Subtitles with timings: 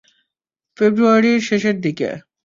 [0.77, 2.09] ফেব্রুয়ারির শেষের দিকে।